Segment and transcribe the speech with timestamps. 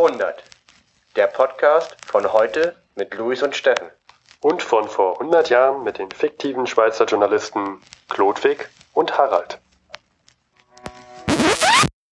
[0.00, 0.42] Verhundert.
[1.14, 3.90] Der Podcast von heute mit Luis und Steffen.
[4.40, 9.58] Und von vor 100 Jahren mit den fiktiven Schweizer Journalisten Klodwig und Harald.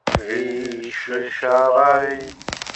[0.05, 2.19] Griechischer Wein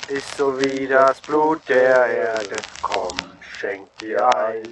[0.08, 2.56] ist so wie das Blut der Erde.
[2.80, 4.62] Komm, schenk dir ein.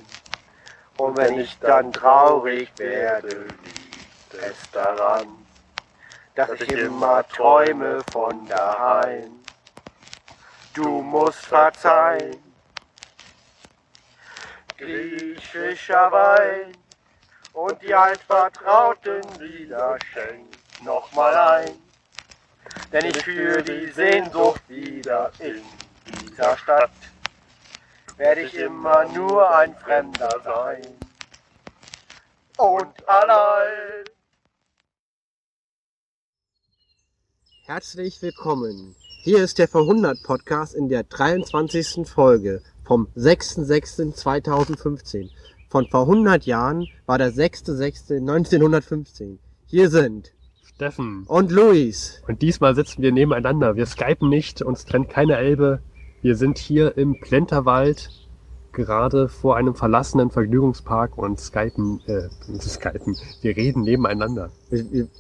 [0.97, 5.27] Und wenn ich dann traurig werde, liegt es daran,
[6.35, 9.40] dass ich immer träume von daheim.
[10.75, 12.37] Du musst verzeihen.
[14.77, 16.77] Griechischer Wein
[17.53, 21.73] und die altvertrauten Lieder schenkt nochmal ein.
[22.93, 25.63] Denn ich fühle die Sehnsucht wieder in
[26.07, 26.91] dieser Stadt.
[28.17, 30.87] Werde ich immer nur ein Fremder sein.
[32.57, 34.05] Und allein.
[37.65, 39.00] Herzlich willkommen.
[39.23, 42.09] Hier ist der Verhundert Podcast in der 23.
[42.09, 45.29] Folge vom 6.6.2015.
[45.69, 49.37] Von vor 100 Jahren war der 6.6.1915.
[49.67, 50.33] Hier sind
[50.65, 51.25] Steffen.
[51.27, 52.23] und Luis.
[52.29, 53.77] Und diesmal sitzen wir nebeneinander.
[53.77, 55.81] Wir skypen nicht, uns trennt keine Elbe.
[56.23, 58.09] Wir sind hier im Plenterwald,
[58.73, 63.19] gerade vor einem verlassenen Vergnügungspark und skypen, äh, skypen.
[63.43, 64.49] Wir reden nebeneinander.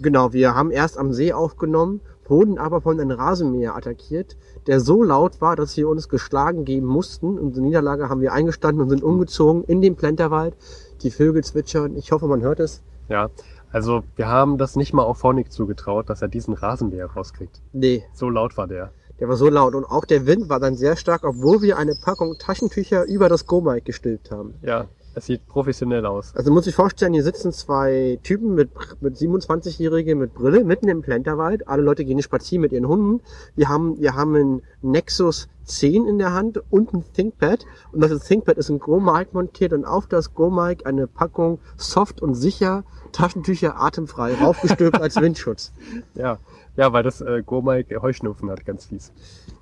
[0.00, 4.36] Genau, wir haben erst am See aufgenommen, wurden aber von einem Rasenmäher attackiert,
[4.66, 7.38] der so laut war, dass wir uns geschlagen geben mussten.
[7.38, 10.54] Unsere Niederlage haben wir eingestanden und sind umgezogen in den Plenterwald.
[11.02, 11.96] Die Vögel zwitschern.
[11.96, 12.82] Ich hoffe, man hört es.
[13.08, 13.28] Ja,
[13.72, 17.60] also wir haben das nicht mal auf Honig zugetraut, dass er diesen Rasenmäher rauskriegt.
[17.72, 18.92] Nee, So laut war der.
[19.18, 19.74] der war so laut.
[19.74, 23.46] Und auch der Wind war dann sehr stark, obwohl wir eine Packung Taschentücher über das
[23.46, 24.54] Go-Mic gestülpt haben.
[24.62, 26.34] Ja, es sieht professionell aus.
[26.36, 31.02] Also muss ich vorstellen, hier sitzen zwei Typen mit, mit 27-Jährige mit Brille mitten im
[31.02, 31.68] Plenterwald.
[31.68, 33.20] Alle Leute gehen spazieren mit ihren Hunden.
[33.56, 37.64] Wir haben, wir haben einen Nexus 10 in der Hand und ein ThinkPad.
[37.92, 42.34] Und das ThinkPad ist ein Go-Mic montiert und auf das Go-Mic eine Packung soft und
[42.34, 45.72] sicher Taschentücher atemfrei raufgestülpt als Windschutz.
[46.14, 46.38] Ja,
[46.76, 49.12] ja, weil das äh, Gourmet Heuschnupfen hat, ganz fies.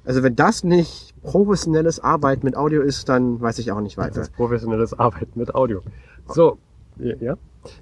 [0.04, 4.04] Also wenn das nicht professionelles Arbeiten mit Audio ist, dann weiß ich auch nicht Das
[4.06, 4.20] weiter.
[4.20, 5.80] ist professionelles Arbeiten mit Audio.
[6.28, 6.58] So,
[6.98, 7.36] ja.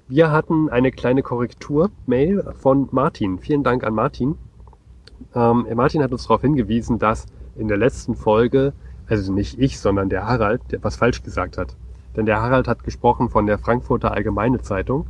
[0.07, 3.39] Wir hatten eine kleine Korrektur-Mail von Martin.
[3.39, 4.35] Vielen Dank an Martin.
[5.35, 7.25] Ähm, Martin hat uns darauf hingewiesen, dass
[7.57, 8.73] in der letzten Folge,
[9.07, 11.75] also nicht ich, sondern der Harald, der was falsch gesagt hat.
[12.15, 15.05] Denn der Harald hat gesprochen von der Frankfurter Allgemeine Zeitung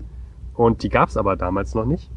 [0.54, 2.10] und die gab es aber damals noch nicht,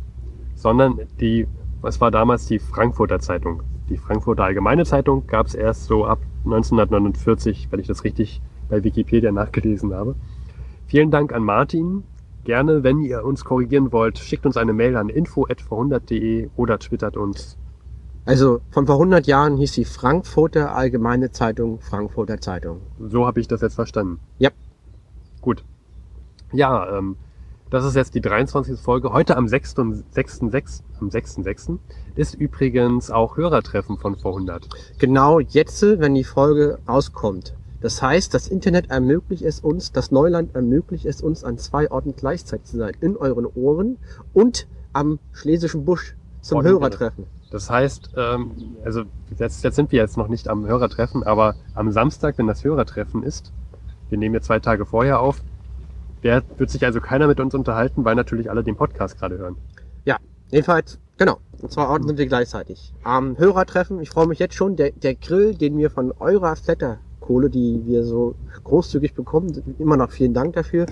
[0.55, 1.47] sondern die,
[1.81, 3.63] was war damals die Frankfurter Zeitung?
[3.89, 8.83] Die Frankfurter Allgemeine Zeitung gab es erst so ab 1949, wenn ich das richtig bei
[8.83, 10.15] Wikipedia nachgelesen habe.
[10.87, 12.05] Vielen Dank an Martin.
[12.45, 17.59] Gerne, wenn ihr uns korrigieren wollt, schickt uns eine Mail an info.verhundert.de oder twittert uns.
[18.31, 22.81] Also von vor 100 Jahren hieß die Frankfurter Allgemeine Zeitung Frankfurter Zeitung.
[23.01, 24.21] So habe ich das jetzt verstanden.
[24.39, 24.51] Ja.
[25.41, 25.65] Gut.
[26.53, 27.17] Ja, ähm,
[27.71, 28.79] das ist jetzt die 23.
[28.79, 29.13] Folge.
[29.13, 30.83] Heute am 6.6.
[31.01, 31.79] Am 6.6.
[32.15, 34.69] ist übrigens auch Hörertreffen von vor 100.
[35.01, 37.57] Genau jetzt, wenn die Folge rauskommt.
[37.81, 42.15] Das heißt, das Internet ermöglicht es uns, das Neuland ermöglicht es uns, an zwei Orten
[42.15, 42.93] gleichzeitig zu sein.
[43.01, 43.99] In euren Ohren
[44.35, 47.27] und am Schlesischen Busch zum Hörertreffen.
[47.51, 48.53] Das heißt, ähm,
[48.85, 49.03] also
[49.39, 53.23] jetzt, jetzt sind wir jetzt noch nicht am Hörertreffen, aber am Samstag, wenn das Hörertreffen
[53.23, 53.53] ist,
[54.09, 55.41] wir nehmen jetzt zwei Tage vorher auf,
[56.23, 59.57] wer, wird sich also keiner mit uns unterhalten, weil natürlich alle den Podcast gerade hören.
[60.51, 61.39] Jedenfalls, genau.
[61.63, 62.93] An zwei Orten sind wir gleichzeitig.
[63.05, 67.51] Am Hörertreffen, ich freue mich jetzt schon, der, der Grill, den wir von eurer Flatterkohle,
[67.51, 68.35] die wir so
[68.65, 70.87] großzügig bekommen, immer noch vielen Dank dafür,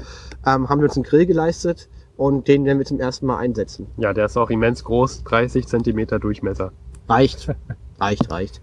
[0.47, 3.87] ähm, haben wir uns einen Grill geleistet und den werden wir zum ersten Mal einsetzen.
[3.97, 6.73] Ja, der ist auch immens groß, 30 Zentimeter Durchmesser.
[7.09, 7.49] Reicht.
[8.01, 8.61] reicht, reicht.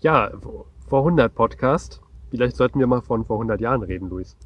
[0.00, 0.30] Ja,
[0.88, 2.00] vor 100 Podcast.
[2.30, 4.36] Vielleicht sollten wir mal von vor 100 Jahren reden, Luis.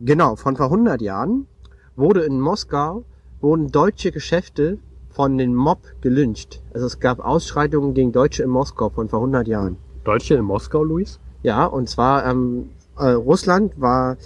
[0.00, 1.46] Genau, von vor 100 Jahren
[1.94, 3.04] wurde in Moskau,
[3.40, 4.78] wurden deutsche Geschäfte
[5.10, 6.62] von den Mob gelyncht.
[6.74, 9.76] Also es gab Ausschreitungen gegen Deutsche in Moskau von vor 100 Jahren.
[10.02, 11.20] Deutsche in Moskau, Luis?
[11.44, 14.16] Ja, und zwar ähm, äh, Russland war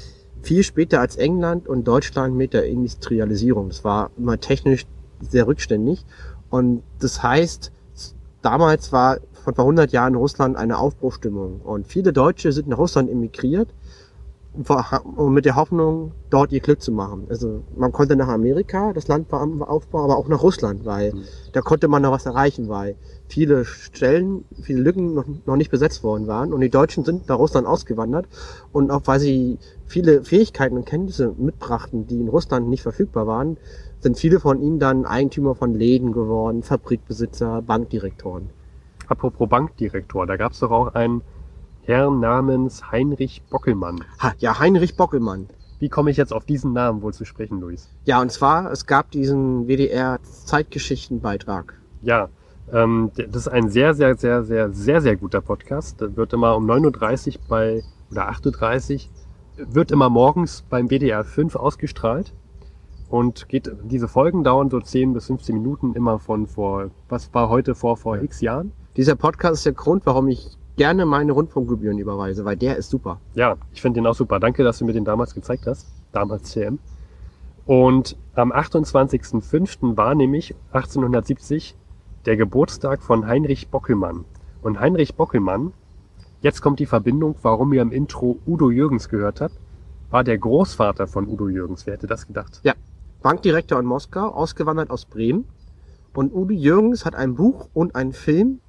[0.46, 3.68] viel später als England und Deutschland mit der Industrialisierung.
[3.68, 4.86] Das war immer technisch
[5.20, 6.04] sehr rückständig.
[6.50, 7.72] Und das heißt,
[8.42, 11.60] damals war vor 100 Jahren Russland eine Aufbruchstimmung.
[11.62, 13.68] Und viele Deutsche sind nach Russland emigriert
[14.56, 17.26] mit der Hoffnung, dort ihr Glück zu machen.
[17.28, 21.12] Also man konnte nach Amerika, das Land war am Aufbau, aber auch nach Russland, weil
[21.12, 21.22] Mhm.
[21.52, 22.96] da konnte man noch was erreichen, weil
[23.28, 26.52] viele Stellen, viele Lücken noch, noch nicht besetzt worden waren.
[26.52, 28.26] Und die Deutschen sind nach Russland ausgewandert.
[28.72, 33.56] Und auch weil sie viele Fähigkeiten und Kenntnisse mitbrachten, die in Russland nicht verfügbar waren,
[34.00, 38.50] sind viele von ihnen dann Eigentümer von Läden geworden, Fabrikbesitzer, Bankdirektoren.
[39.08, 41.22] Apropos Bankdirektor, da gab es doch auch einen
[41.86, 44.02] Herrn namens Heinrich Bockelmann.
[44.20, 45.46] Ha, ja, Heinrich Bockelmann.
[45.78, 47.88] Wie komme ich jetzt auf diesen Namen wohl zu sprechen, Luis?
[48.06, 51.74] Ja, und zwar, es gab diesen WDR-Zeitgeschichtenbeitrag.
[52.02, 52.28] Ja,
[52.72, 56.00] ähm, das ist ein sehr, sehr, sehr, sehr, sehr, sehr guter Podcast.
[56.00, 59.06] Der wird immer um 9.30 Uhr bei, oder 8.30
[59.58, 62.32] Uhr, wird immer morgens beim WDR 5 ausgestrahlt.
[63.08, 67.48] Und geht, diese Folgen dauern so 10 bis 15 Minuten, immer von vor, was war
[67.48, 68.72] heute vor, vor x Jahren?
[68.96, 73.20] Dieser Podcast ist der Grund, warum ich gerne meine Rundfunkgebühren überweise, weil der ist super.
[73.34, 74.38] Ja, ich finde den auch super.
[74.40, 75.86] Danke, dass du mir den damals gezeigt hast.
[76.12, 76.78] Damals CM.
[77.66, 79.96] Und am 28.05.
[79.96, 81.74] war nämlich 1870
[82.26, 84.24] der Geburtstag von Heinrich Bockelmann.
[84.62, 85.72] Und Heinrich Bockelmann,
[86.42, 89.54] jetzt kommt die Verbindung, warum ihr im Intro Udo Jürgens gehört habt,
[90.10, 91.86] war der Großvater von Udo Jürgens.
[91.86, 92.60] Wer hätte das gedacht?
[93.22, 95.46] Bankdirektor in Moskau, ausgewandert aus Bremen.
[96.14, 98.60] Und Udo Jürgens hat ein Buch und einen Film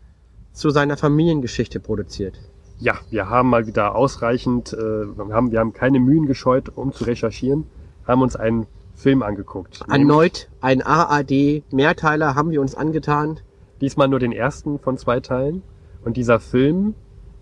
[0.58, 2.40] zu seiner Familiengeschichte produziert.
[2.80, 6.92] Ja, wir haben mal wieder ausreichend, äh, wir, haben, wir haben keine Mühen gescheut, um
[6.92, 7.66] zu recherchieren,
[8.06, 9.82] haben uns einen Film angeguckt.
[9.90, 13.40] Erneut ein AAD-Mehrteiler haben wir uns angetan.
[13.82, 15.62] Diesmal nur den ersten von zwei Teilen.
[16.04, 16.96] Und dieser Film,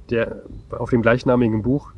[0.10, 1.94] der auf dem gleichnamigen Buch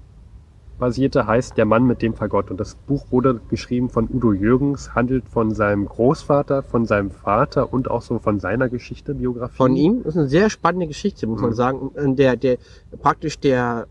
[0.80, 2.52] basierte, heißt Der Mann mit dem Fagott.
[2.52, 7.72] Und das Buch wurde geschrieben von Udo Jürgens, handelt von seinem Großvater, von seinem Vater
[7.74, 9.56] und auch so von seiner Geschichte, Biografie.
[9.58, 11.56] Von ihm Das ist eine sehr spannende Geschichte, muss man Mhm.
[11.56, 11.80] sagen.
[11.90, 12.58] Und Der, der,
[13.02, 13.88] praktisch der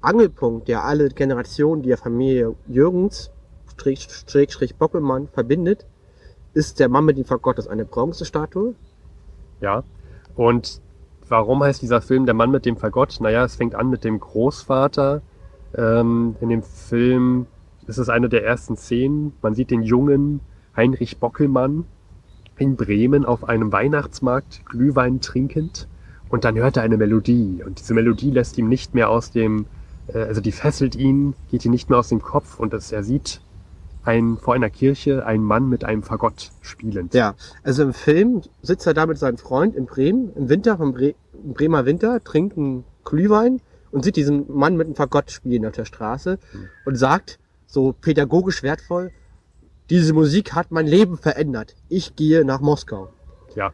[0.00, 3.30] Angelpunkt, der alle Generationen der Familie Jürgens,
[3.72, 5.86] Strich, Strich, Strich Bockelmann verbindet,
[6.54, 7.58] ist der Mann mit dem Fagott.
[7.58, 8.74] Das ist eine Bronzestatue.
[9.60, 9.84] Ja.
[10.34, 10.80] Und
[11.28, 13.18] warum heißt dieser Film Der Mann mit dem Fagott?
[13.20, 15.20] Naja, es fängt an mit dem Großvater.
[15.76, 17.46] Ähm, in dem Film
[17.86, 19.32] ist es eine der ersten Szenen.
[19.42, 20.40] Man sieht den jungen
[20.76, 21.84] Heinrich Bockelmann
[22.58, 25.88] in Bremen auf einem Weihnachtsmarkt Glühwein trinkend.
[26.28, 27.62] Und dann hört er eine Melodie.
[27.64, 29.66] Und diese Melodie lässt ihm nicht mehr aus dem,
[30.08, 32.58] äh, also die fesselt ihn, geht ihm nicht mehr aus dem Kopf.
[32.58, 33.40] Und das, er sieht
[34.04, 37.14] ein, vor einer Kirche einen Mann mit einem Fagott spielend.
[37.14, 40.92] Ja, also im Film sitzt er da mit seinem Freund in Bremen, im Winter, im,
[40.92, 41.14] Bre
[41.54, 43.60] Bremer Winter, trinkt einen Glühwein
[43.96, 46.38] und sieht diesen Mann mit einem Fagott spielen auf der Straße
[46.84, 49.10] und sagt, so pädagogisch wertvoll,
[49.88, 51.74] diese Musik hat mein Leben verändert.
[51.88, 53.08] Ich gehe nach Moskau.
[53.54, 53.72] Ja.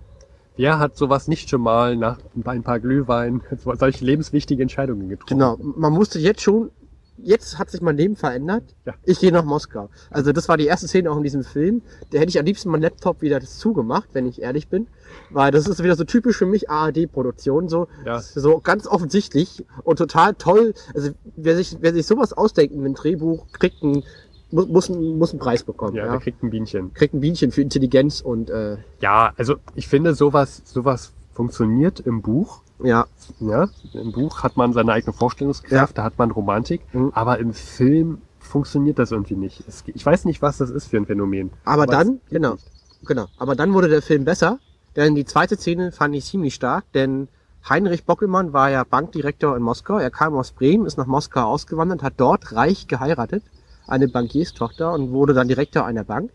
[0.57, 3.41] Wer hat sowas nicht schon mal nach ein paar Glühwein
[3.75, 5.41] solche lebenswichtige Entscheidungen getroffen?
[5.41, 6.71] Genau, man musste jetzt schon,
[7.19, 8.65] jetzt hat sich mein Leben verändert.
[8.85, 8.95] Ja.
[9.05, 9.91] Ich gehe nach Moskau.
[10.11, 11.83] Also das war die erste Szene auch in diesem Film.
[12.11, 14.87] Da hätte ich am liebsten meinen Laptop wieder zugemacht, wenn ich ehrlich bin.
[15.31, 18.21] Weil das ist wieder so typisch für mich ARD-Produktion, so, Ja.
[18.21, 20.75] so ganz offensichtlich und total toll.
[20.95, 24.03] Also wer sich, wer sich sowas ausdenkt in einem Drehbuch, kriegt einen,
[24.51, 25.95] muss, muss, einen- muss einen Preis bekommen.
[25.95, 26.93] Ja, Ja, der kriegt ein Bienchen.
[26.95, 32.21] Kriegt ein Bienchen für Intelligenz und äh, Ja, also ich finde sowas, sowas funktioniert im
[32.23, 32.62] Buch.
[32.83, 33.07] Ja,
[33.41, 37.13] Ja, im Buch hat man seine eigene Vorstellungskraft, da hat man Romantik, Mhm.
[37.15, 39.63] aber im Film funktioniert das irgendwie nicht.
[39.69, 41.51] Es, ich weiß nicht, was das ist für ein Phänomen.
[41.65, 42.65] aber Aber dann, genau, nicht.
[43.05, 43.27] genau.
[43.39, 44.59] Aber dann wurde der Film besser,
[44.97, 47.29] denn die zweite Szene fand ich ziemlich stark, denn
[47.69, 49.97] Heinrich Bockelmann war ja Bankdirektor in Moskau.
[49.99, 53.45] Er kam aus Bremen, ist nach Moskau ausgewandert, hat dort reich geheiratet,
[53.87, 56.31] eine Bankierstochter und wurde dann Direktor einer Bank.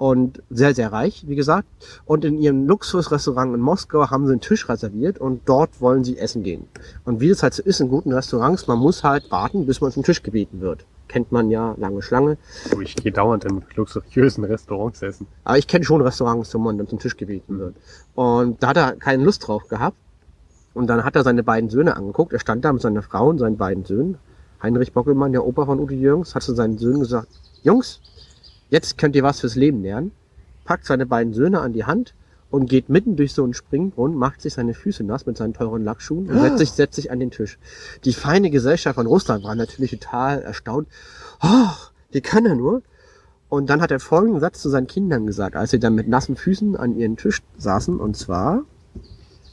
[0.00, 1.68] Und sehr, sehr reich, wie gesagt.
[2.06, 6.16] Und in ihrem Luxusrestaurant in Moskau haben sie einen Tisch reserviert und dort wollen sie
[6.16, 6.68] essen gehen.
[7.04, 9.92] Und wie es halt so ist in guten Restaurants, man muss halt warten, bis man
[9.92, 10.86] zum Tisch gebeten wird.
[11.06, 12.38] Kennt man ja, lange Schlange.
[12.74, 15.26] Oh, ich gehe dauernd in luxuriösen Restaurants essen.
[15.44, 17.74] Aber ich kenne schon Restaurants, wo man dann zum Tisch gebeten wird.
[18.14, 19.98] Und da hat er keine Lust drauf gehabt.
[20.72, 22.32] Und dann hat er seine beiden Söhne angeguckt.
[22.32, 24.16] Er stand da mit seiner Frau und seinen beiden Söhnen.
[24.62, 27.28] Heinrich Bockelmann, der Opa von Udo Jürgens, hat zu seinen Söhnen gesagt,
[27.62, 28.00] Jungs,
[28.70, 30.12] jetzt könnt ihr was fürs Leben lernen.
[30.64, 32.14] Packt seine beiden Söhne an die Hand
[32.50, 35.84] und geht mitten durch so einen Springbrunnen, macht sich seine Füße nass mit seinen teuren
[35.84, 37.58] Lackschuhen und setzt sich, setzt sich an den Tisch.
[38.04, 40.88] Die feine Gesellschaft von Russland war natürlich total erstaunt.
[41.38, 42.82] Ach, wie kann er nur?
[43.48, 46.36] Und dann hat er folgenden Satz zu seinen Kindern gesagt, als sie dann mit nassen
[46.36, 48.64] Füßen an ihren Tisch saßen, und zwar,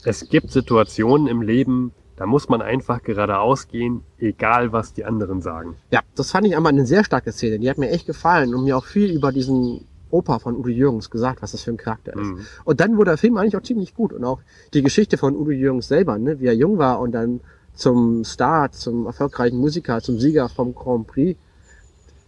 [0.04, 5.42] Es gibt Situationen im Leben, da muss man einfach geradeaus gehen, egal was die anderen
[5.42, 5.76] sagen.
[5.92, 8.66] ja, das fand ich aber eine sehr starke Szene, die hat mir echt gefallen und
[8.66, 12.14] mir auch viel über diesen Opa von Udo Jürgens gesagt, was das für ein Charakter
[12.14, 12.28] ist.
[12.28, 12.40] Mhm.
[12.66, 14.40] Und dann wurde der Film eigentlich auch ziemlich gut und auch
[14.74, 17.42] die Geschichte von Udo Jürgens selber, ne, wie er jung war und dann
[17.74, 21.40] zum Star, zum erfolgreichen Musiker, zum Sieger vom Grand Prix.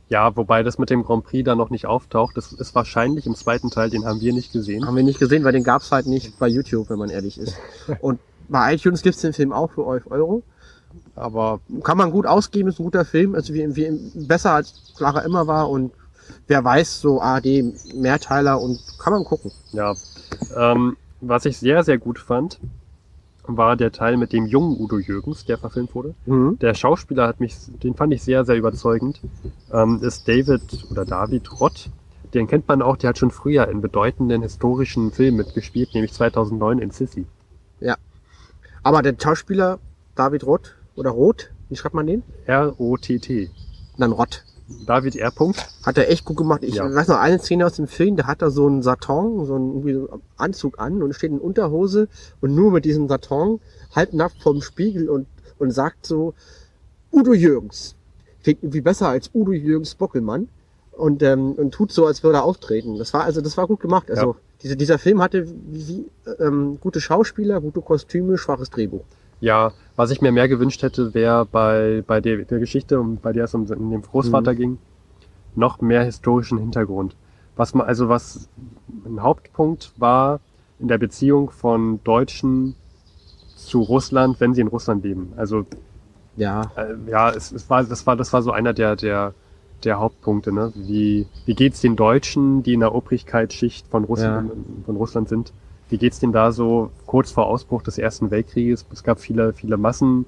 [0.09, 2.35] Ja, wobei das mit dem Grand Prix da noch nicht auftaucht.
[2.35, 4.85] Das ist wahrscheinlich im zweiten Teil, den haben wir nicht gesehen.
[4.85, 7.55] Haben wir nicht gesehen, weil den gab's halt nicht bei YouTube, wenn man ehrlich ist.
[8.01, 8.19] Und
[8.49, 10.43] bei iTunes gibt's den Film auch für 11 Euro.
[11.15, 13.91] Aber kann man gut ausgeben, ist ein guter Film, also wie, wie
[14.27, 15.91] besser als Clara immer war und
[16.47, 19.51] wer weiß, so AD Mehrteiler und kann man gucken.
[19.71, 19.93] ja,
[20.55, 22.59] ähm, was ich sehr, sehr gut fand,
[23.43, 26.13] war der Teil mit dem jungen Udo Jürgens, der verfilmt wurde.
[26.25, 26.59] Mhm.
[26.59, 29.19] Der Schauspieler hat mich, den fand ich sehr, sehr überzeugend,
[29.71, 31.89] ähm, ist David oder David Rott.
[32.33, 36.79] Den kennt man auch, der hat schon früher in bedeutenden historischen Filmen mitgespielt, nämlich 2009
[36.79, 37.25] in Sissy.
[38.83, 39.79] Aber der Schauspieler
[40.15, 42.23] David Roth oder Roth, wie schreibt man den?
[42.45, 43.49] R-O-T-T.
[43.97, 44.43] Dann Roth.
[44.85, 45.31] David R.
[45.31, 45.67] Punkt.
[45.83, 46.63] Hat er echt gut gemacht.
[46.63, 46.93] Ich Ja.
[46.93, 49.69] weiß noch eine Szene aus dem Film, da hat er so einen Saton, so einen
[49.69, 52.07] irgendwie so einen Anzug an und steht in Unterhose
[52.39, 53.59] und nur mit diesem Saton
[53.95, 55.25] halbnackt vorm Spiegel und,
[55.57, 56.33] und sagt so,
[57.11, 57.95] Udo Jürgens.
[58.43, 60.49] Klingt irgendwie besser als Udo Jürgens Bockelmann.
[60.99, 62.97] Und, ähm, und tut so, als würde er auftreten.
[62.97, 64.11] Das war also, das war gut gemacht.
[64.11, 66.05] Also, diese, dieser Film hatte wie,
[66.39, 69.05] ähm, gute Schauspieler, gute Kostüme, schwaches Drehbuch.
[69.39, 73.45] Ja, was ich mir mehr gewünscht hätte, wäre bei, bei der, der Geschichte, bei der
[73.45, 74.01] es um den Mhm.
[74.01, 74.77] Großvater ging,
[75.55, 77.15] noch mehr historischen Hintergrund.
[77.55, 78.49] Was man, also was
[79.05, 80.41] ein Hauptpunkt war
[80.79, 82.75] in der Beziehung von Deutschen
[83.55, 85.31] zu Russland, wenn sie in Russland leben.
[85.37, 85.65] Also
[86.35, 89.33] Ja, äh, ja, es, es war, das war, das war so einer der, der,
[89.85, 90.71] der Hauptpunkte, ne?
[90.75, 94.51] Wie, wie geht's den Deutschen, die in der Obrigkeitsschicht von Russland,
[94.85, 95.53] von Russland sind?
[95.89, 98.85] Wie geht's denen da so kurz vor Ausbruch des Ersten Weltkrieges?
[98.91, 100.25] Es gab viele, viele Massen,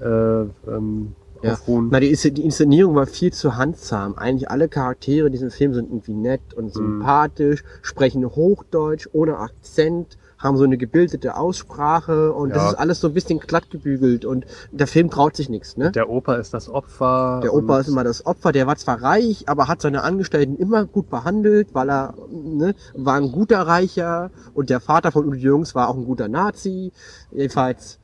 [0.00, 1.58] äh, ähm, Ja.
[1.90, 4.14] Na, die, die Inszenierung war viel zu handsam.
[4.16, 10.16] Eigentlich alle Charaktere in diesem Film sind irgendwie nett und sympathisch, sprechen Hochdeutsch, ohne Akzent,
[10.44, 12.68] haben so eine gebildete Aussprache und das Ja.
[12.70, 15.90] ist alles so ein bisschen glatt gebügelt und der Film traut sich nichts, ne?
[15.92, 17.40] Der Opa ist das Opfer.
[17.42, 20.84] Der Opa ist immer das Opfer, der war zwar reich, aber hat seine Angestellten immer
[20.84, 25.74] gut behandelt, weil er ne, war ein guter Reicher und der Vater von Udo Jürgens
[25.74, 26.92] war auch ein guter Nazi,
[27.32, 27.98] jedenfalls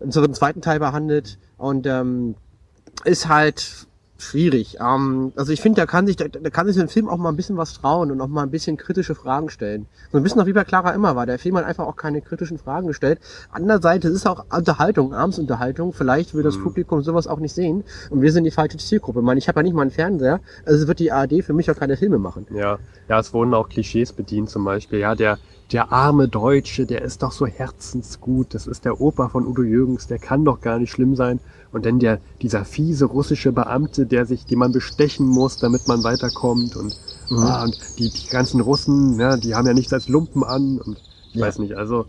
[0.00, 2.34] im zweiten Teil behandelt und ähm,
[3.04, 3.86] ist halt
[4.22, 4.78] schwierig.
[4.80, 7.30] Ähm, also ich finde, da kann sich da, da kann sich ein Film auch mal
[7.30, 9.86] ein bisschen was trauen und auch mal ein bisschen kritische Fragen stellen.
[10.12, 11.26] So ein bisschen noch wie bei Clara Immer war.
[11.26, 13.20] Der Film hat einfach auch keine kritischen Fragen gestellt.
[13.50, 15.92] Andererseits es ist auch Unterhaltung, Abendsunterhaltung.
[15.92, 19.20] Vielleicht will das Publikum sowas auch nicht sehen und wir sind die falsche Zielgruppe.
[19.20, 21.70] Ich meine, ich habe ja nicht mal einen Fernseher, also wird die ARD für mich
[21.70, 22.46] auch keine Filme machen.
[22.54, 24.98] Ja, ja, es wurden auch Klischees bedient, zum Beispiel.
[24.98, 25.38] Ja, der,
[25.72, 28.54] der arme Deutsche, der ist doch so herzensgut.
[28.54, 31.40] Das ist der Opa von Udo Jürgens, der kann doch gar nicht schlimm sein.
[31.72, 36.02] Und dann der, dieser fiese russische Beamte, der sich, den man bestechen muss, damit man
[36.02, 36.76] weiterkommt.
[36.76, 36.96] Und,
[37.30, 40.78] ah, und die, die ganzen Russen, ja, die haben ja nichts als Lumpen an.
[40.78, 41.00] Und
[41.32, 41.46] ich Ja.
[41.46, 42.06] weiß nicht, also,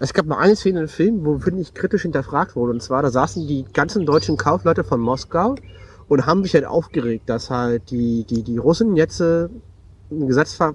[0.00, 2.72] Es gab noch eine Szene im Film, wo, finde ich, kritisch hinterfragt wurde.
[2.72, 5.56] Und zwar, da saßen die ganzen deutschen Kaufleute von Moskau
[6.06, 9.48] und haben sich halt aufgeregt, dass halt die, die, die Russen jetzt äh,
[10.10, 10.74] ein Gesetz ver,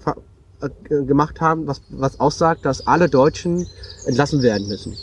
[0.89, 3.67] gemacht haben, was, was aussagt, dass alle Deutschen
[4.05, 4.96] entlassen werden müssen.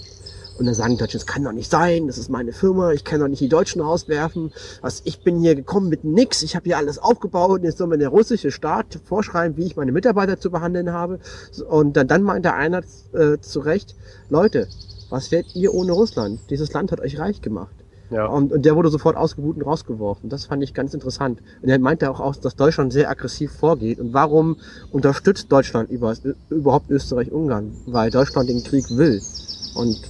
[0.60, 3.02] Und dann sagen die Deutschen, das kann doch nicht sein, das ist meine Firma, ich
[3.02, 4.52] kann doch nicht die Deutschen rauswerfen.
[4.82, 7.96] Was, ich bin hier gekommen mit nix, ich habe hier alles aufgebaut, jetzt soll mir
[7.96, 11.18] der russische Staat vorschreiben, wie ich meine Mitarbeiter zu behandeln habe.
[11.66, 12.82] Und dann, dann meinte einer
[13.14, 13.96] äh, zu Recht,
[14.28, 14.68] Leute,
[15.08, 16.40] was werdet ihr ohne Russland?
[16.50, 17.79] Dieses Land hat euch reich gemacht.
[18.10, 18.26] Ja.
[18.26, 20.28] Und, und der wurde sofort ausgebucht und rausgeworfen.
[20.28, 21.40] Das fand ich ganz interessant.
[21.62, 24.00] Und er meinte auch, aus, dass Deutschland sehr aggressiv vorgeht.
[24.00, 24.56] Und warum
[24.90, 26.14] unterstützt Deutschland über,
[26.50, 27.72] überhaupt Österreich-Ungarn?
[27.86, 29.20] Weil Deutschland den Krieg will.
[29.74, 30.00] Und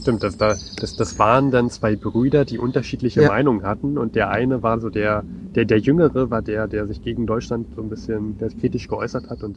[0.00, 3.28] Stimmt, das, da- das, das waren dann zwei Brüder, die unterschiedliche Ja.
[3.28, 7.02] Meinungen hatten und der eine war so der, der, der Jüngere war der, der sich
[7.02, 9.56] gegen Deutschland so ein bisschen der kritisch geäußert hat und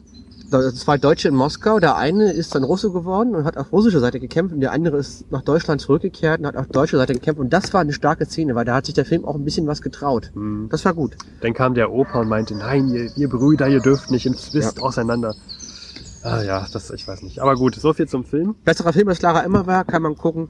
[0.74, 1.80] zwei Deutsche in Moskau.
[1.80, 4.54] Der eine ist dann Russe geworden und hat auf russischer Seite gekämpft.
[4.54, 7.40] Und der andere ist nach Deutschland zurückgekehrt und hat auf deutscher Seite gekämpft.
[7.40, 9.66] Und das war eine starke Szene, weil da hat sich der Film auch ein bisschen
[9.66, 10.30] was getraut.
[10.34, 11.16] hm, Das war gut.
[11.40, 14.80] dann kam der Opa und meinte, nein, ihr, ihr Brüder, ihr dürft nicht im Zwist
[14.80, 15.34] auseinander.
[16.24, 17.38] Ah ja, das, ich weiß nicht.
[17.40, 18.54] Aber gut, so viel zum Film.
[18.64, 20.48] Besserer Film als Clara immer war, kann man gucken.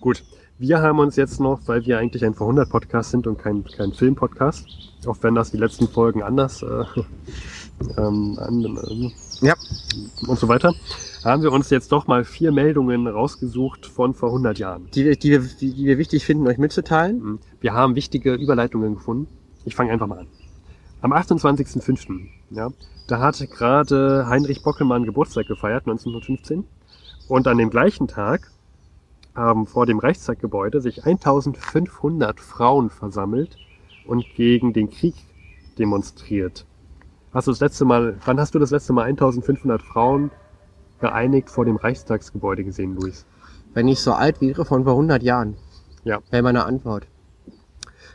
[0.00, 0.22] Gut,
[0.58, 4.66] wir haben uns jetzt noch, weil wir eigentlich ein Vor-100-Podcast sind und kein, kein Film-Podcast,
[5.06, 6.66] auch wenn das die letzten Folgen anders äh,
[7.98, 9.54] ähm, an, ähm, Ja.
[10.28, 10.72] und so weiter,
[11.24, 14.88] haben wir uns jetzt doch mal vier Meldungen rausgesucht von vor 100 Jahren.
[14.94, 17.20] Die, wir- die, wir, die, die wir wichtig finden, euch mitzuteilen.
[17.20, 19.26] Hm, Wir haben wichtige Überleitungen gefunden.
[19.64, 20.26] Ich fange einfach mal an.
[21.00, 22.28] Am 28.05.
[22.54, 22.70] Ja,
[23.06, 26.64] da hatte gerade Heinrich Bockelmann Geburtstag gefeiert, 1915.
[27.28, 28.50] Und an dem gleichen Tag
[29.34, 33.56] haben vor dem Reichstaggebäude sich 1500 Frauen versammelt
[34.06, 35.14] und gegen den Krieg
[35.78, 36.66] demonstriert.
[37.32, 40.30] Hast du das letzte Mal, wann hast du das letzte Mal 1500 Frauen
[41.00, 43.24] geeinigt vor dem Reichstagsgebäude gesehen, Luis?
[43.72, 45.56] Wenn ich so alt wäre, von vor 100 Jahren.
[46.04, 46.18] Ja.
[46.30, 47.06] Wäre meine Antwort.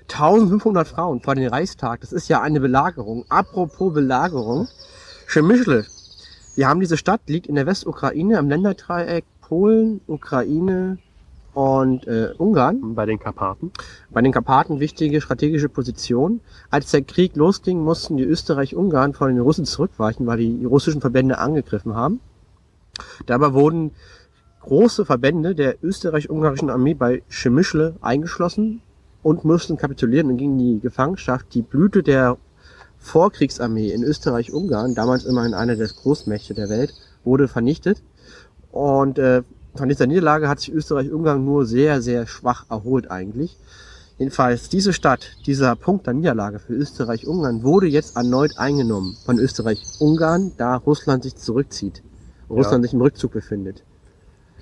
[0.09, 2.01] 1500 Frauen vor den Reichstag.
[2.01, 3.25] Das ist ja eine Belagerung.
[3.29, 4.67] Apropos Belagerung.
[5.27, 5.85] Przemyśl.
[6.55, 10.97] Wir haben diese Stadt, liegt in der Westukraine am Länderdreieck Polen, Ukraine
[11.53, 12.95] und äh, Ungarn.
[12.95, 13.71] Bei den Karpaten.
[14.09, 16.39] Bei den Karpaten wichtige strategische Position.
[16.69, 21.37] Als der Krieg losging, mussten die Österreich-Ungarn vor den Russen zurückweichen, weil die, russischen Verbände
[21.37, 22.21] angegriffen haben.
[23.25, 23.91] Dabei wurden
[24.61, 28.81] große Verbände der österreich-ungarischen Armee bei Przemyśl eingeschlossen
[29.27, 31.53] und mussten kapitulieren und gingen in die Gefangenschaft.
[31.53, 32.37] Die Blüte der
[32.97, 36.93] Vorkriegsarmee in Österreich-Ungarn, damals immerhin eine der Großmächte der Welt,
[37.25, 38.01] wurde vernichtet.
[38.71, 39.43] Und äh,
[39.75, 43.57] von dieser Niederlage hat sich Österreich-Ungarn nur sehr, sehr schwach erholt eigentlich.
[44.17, 50.53] Jedenfalls diese Stadt, dieser Punkt der Niederlage für Österreich-Ungarn wurde jetzt erneut eingenommen von Österreich-Ungarn,
[50.55, 52.01] da Russland sich zurückzieht.
[52.49, 53.83] Russland sich im Rückzug befindet.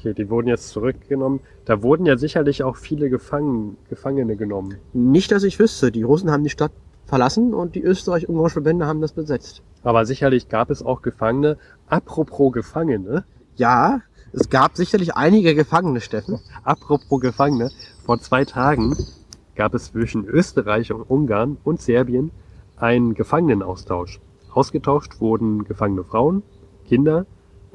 [0.05, 1.39] Okay, die wurden jetzt zurückgenommen.
[1.65, 4.75] Da wurden ja sicherlich auch viele Gefangen, Gefangene genommen.
[4.93, 5.91] Nicht, dass ich wüsste.
[5.91, 6.71] Die Russen haben die Stadt
[7.07, 9.63] verlassen und die österreich-ungarischen Verbände haben das besetzt.
[9.81, 11.57] Aber sicherlich gab es auch Gefangene.
[11.87, 16.39] Apropos Gefangene, Ja, es gab sicherlich einige Gefangene, Steffen.
[16.63, 17.71] apropos Gefangene,
[18.03, 18.95] vor zwei Tagen
[19.55, 22.29] gab es zwischen Österreich und Ungarn und Serbien
[22.77, 24.19] einen Gefangenenaustausch.
[24.53, 26.43] Ausgetauscht wurden gefangene Frauen,
[26.87, 27.25] Kinder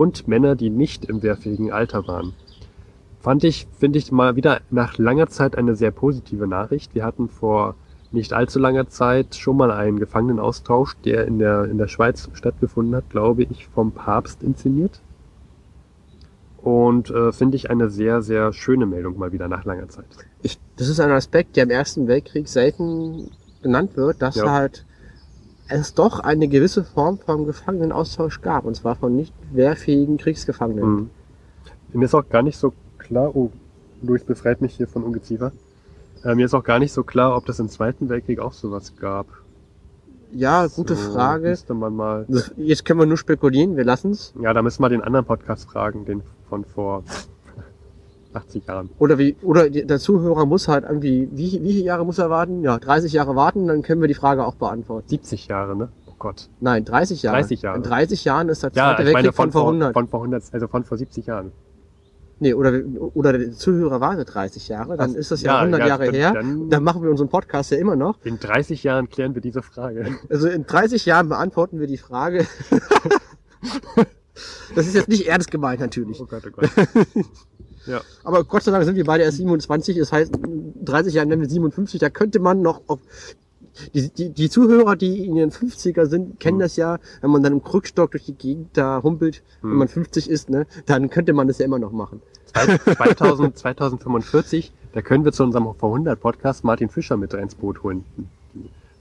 [0.00, 2.33] und Männer, die nicht im wehrfähigen Alter waren.
[3.21, 6.95] Fand ich, finde ich mal wieder nach langer Zeit eine sehr positive Nachricht.
[6.95, 7.75] Wir hatten vor
[8.11, 12.95] nicht allzu langer Zeit schon mal einen Gefangenenaustausch, der in der, in der Schweiz stattgefunden
[12.97, 15.02] hat, glaube ich, vom Papst inszeniert.
[16.62, 20.07] Und äh, finde ich eine sehr, sehr schöne Meldung mal wieder nach langer Zeit.
[20.40, 23.30] Ich, das ist ein Aspekt, der im Ersten Weltkrieg selten
[23.61, 24.50] genannt wird, dass Ja.
[24.50, 24.87] halt
[25.70, 30.90] es doch eine gewisse Form von Gefangenenaustausch gab, und zwar von nicht wehrfähigen Kriegsgefangenen.
[30.90, 31.10] Mhm.
[31.92, 33.50] Mir ist auch gar nicht so klar, oh,
[34.02, 35.52] Luis befreit mich hier von Ungeziefer.
[36.24, 38.94] Äh, mir ist auch gar nicht so klar, ob das im Zweiten Weltkrieg auch sowas
[38.96, 39.26] gab.
[40.32, 41.56] Ja, gute so, Frage.
[41.68, 42.26] Mal.
[42.56, 44.32] Jetzt können wir nur spekulieren, wir lassen's.
[44.40, 47.02] Ja, da müssen wir den anderen Podcast fragen, den von vor
[48.32, 48.90] 80 Jahren.
[48.99, 52.62] Oder wie, oder der Zuhörer muss halt irgendwie, wie, wie viele Jahre muss er warten?
[52.62, 55.08] Ja, 30 Jahre warten, dann können wir die Frage auch beantworten.
[55.08, 55.88] 70 Jahre, ne?
[56.06, 56.49] Oh Gott.
[56.60, 57.38] Nein, 30 Jahre.
[57.38, 57.76] 30 Jahre.
[57.78, 59.92] In 30 Jahren ist der Ja, Zweite meine Weltkrieg von, von vor 100.
[59.94, 61.52] von vor 100, also von vor 70 Jahren.
[62.42, 62.72] Nee, oder,
[63.12, 66.14] oder der Zuhörer wartet 30 Jahre, dann ist das ja, ja, 100 ja, Jahre dann-
[66.14, 66.32] her.
[66.32, 68.16] dann- Dann, machen wir unseren Podcast ja immer noch.
[68.24, 70.16] In 30 Jahren klären wir diese Frage.
[70.31, 72.46] Also in 30 Jahren beantworten wir die Frage.
[74.74, 76.18] das ist jetzt nicht ernst gemeint natürlich.
[76.20, 76.70] Oh Gott, oh Gott.
[77.87, 78.01] ja.
[78.25, 79.97] Aber Gott sei Dank sind wir beide erst 27.
[79.99, 81.99] Das heißt, in 30 Jahren werden wir 57.
[82.01, 83.01] Da könnte man noch auf
[83.95, 86.61] die, die, die Zuhörer, die in ihren 50er sind, kennen Hm.
[86.61, 89.79] das ja, wenn man dann im Krückstock durch die Gegend da humpelt, wenn Hm.
[89.79, 92.21] man 50 ist, ne, dann könnte man das ja immer noch machen.
[92.53, 97.83] 2000, 2045, da können wir zu unserem vor 100 Podcast Martin Fischer mit ins Boot
[97.85, 98.05] holen.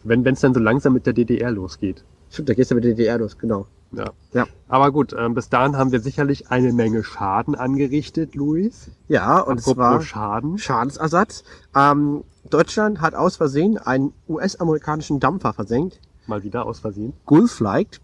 [0.03, 2.03] Wenn es dann so langsam mit der DDR losgeht.
[2.29, 3.65] Stimmt, da geht's ja mit der DDR los, genau.
[3.91, 4.11] Ja.
[4.33, 4.45] Ja.
[4.67, 8.91] Aber gut, ähm, bis dahin haben wir sicherlich eine Menge Schaden angerichtet, Luis.
[9.07, 10.57] Ja, und Apropos zwar Schaden.
[10.57, 11.43] Schadensersatz.
[11.75, 17.13] Ähm, Deutschland hat aus Versehen einen US-amerikanischen Dampfer versenkt, Mal wieder aus Versehen.
[17.25, 17.99] Gulflight,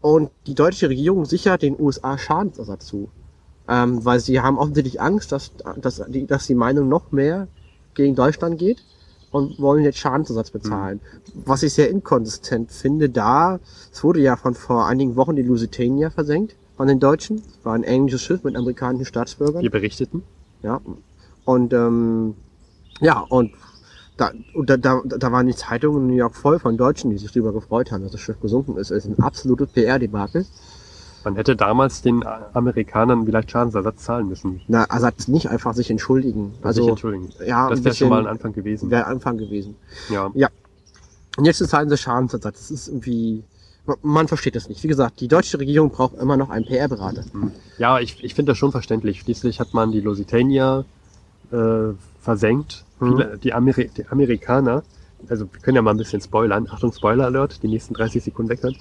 [0.00, 3.10] und die deutsche Regierung sichert den USA Schadensersatz zu.
[3.68, 7.48] Ähm, weil sie haben offensichtlich Angst, dass, dass, die, dass die Meinung noch mehr
[7.94, 8.82] gegen Deutschland geht
[9.30, 11.00] und wollen jetzt Schadensersatz bezahlen.
[11.34, 13.60] Was ich sehr inkonsistent finde, da,
[13.92, 17.36] es wurde ja von vor einigen Wochen die Lusitania versenkt von den Deutschen.
[17.38, 19.62] Es war ein englisches Schiff mit amerikanischen Staatsbürgern.
[19.62, 20.22] Wir berichteten.
[20.62, 20.80] Ja.
[21.44, 22.34] Und ähm,
[23.00, 23.52] ja, und
[24.16, 27.18] da, und da, da, da waren die Zeitungen in New York voll von Deutschen, die
[27.18, 28.90] sich darüber gefreut haben, dass das Schiff gesunken ist.
[28.90, 30.44] Es ist ein absolutes PR-Debakel.
[31.24, 34.60] Man hätte damals den Amerikanern vielleicht Schadensersatz zahlen müssen.
[34.68, 36.52] Na, Ersatz nicht einfach sich entschuldigen.
[36.62, 37.28] Also, Also, sich entschuldigen.
[37.46, 38.90] ja, das wäre schon mal ein Anfang gewesen.
[38.90, 39.76] wäre Anfang gewesen.
[40.08, 40.30] Ja.
[41.36, 42.58] Und jetzt zahlen sie Schadensersatz.
[42.58, 43.42] Das ist irgendwie,
[44.02, 44.82] man- versteht das nicht.
[44.82, 47.24] Wie gesagt, die deutsche Regierung braucht immer noch einen PR-Berater.
[47.78, 49.20] Ja, ich, ich finde das schon verständlich.
[49.20, 50.84] Schließlich hat man die Lusitania
[51.52, 52.84] äh, versenkt.
[52.98, 53.06] Mhm.
[53.08, 54.82] Viele, die, Ameri die Amerikaner,
[55.28, 56.66] also wir können ja mal ein bisschen spoilern.
[56.70, 58.76] Achtung, Spoiler-Alert, die nächsten 30 Sekunden weghören.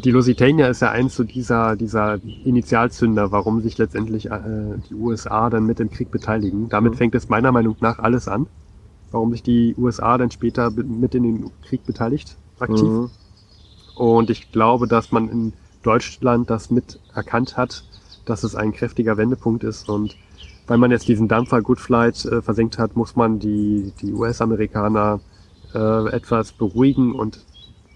[0.00, 4.40] Die Lusitania ist ja eins so dieser, dieser Initialzünder, warum sich letztendlich äh,
[4.88, 6.68] die USA dann mit im Krieg beteiligen.
[6.68, 6.96] Damit Mhm.
[6.98, 8.46] fängt es meiner Meinung nach alles an.
[9.10, 12.82] Warum sich die USA dann später mit in den Krieg beteiligt, aktiv.
[12.82, 13.10] Mhm.
[13.96, 15.52] Und ich glaube, dass man in
[15.82, 17.84] Deutschland das mit erkannt hat,
[18.24, 19.88] dass es ein kräftiger Wendepunkt ist.
[19.88, 20.16] Und
[20.66, 25.20] weil man jetzt diesen Dampfer Good Flight äh, versenkt hat, muss man die, die US-Amerikaner
[25.74, 27.44] äh, etwas beruhigen und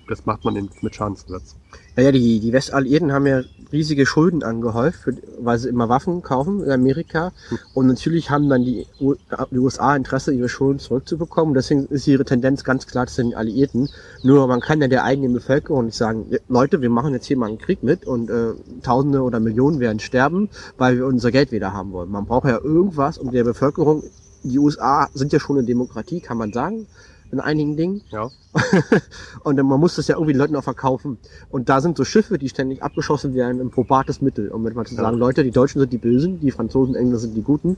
[0.08, 1.56] das macht man in, mit Schadensersatz.
[1.96, 3.42] Ja, ja, die, die Westalliierten haben ja
[3.72, 7.32] riesige Schulden angehäuft, für, weil sie immer Waffen kaufen in Amerika.
[7.74, 11.54] Und natürlich haben dann die, die USA Interesse, ihre Schulden zurückzubekommen.
[11.54, 13.88] Deswegen ist ihre Tendenz ganz klar zu den Alliierten.
[14.22, 17.36] Nur man kann ja der eigenen Bevölkerung nicht sagen, "Ja, Leute, wir machen jetzt hier
[17.36, 21.50] mal einen Krieg mit und äh, Tausende oder Millionen werden sterben, weil wir unser Geld
[21.50, 22.10] wieder haben wollen.
[22.10, 24.02] Man braucht ja irgendwas, um der Bevölkerung,
[24.42, 26.86] die USA sind ja schon eine Demokratie, kann man sagen,
[27.32, 28.02] in einigen Dingen.
[28.10, 28.30] Ja.
[29.44, 31.18] und dann, man muss das ja irgendwie den Leuten auch verkaufen.
[31.50, 34.48] Und da sind so Schiffe, die ständig abgeschossen werden, ein probates Mittel.
[34.50, 35.02] Um mal zu Ja.
[35.02, 37.76] sagen, Leute, die Deutschen sind die Bösen, die Franzosen, Engländer sind die Guten.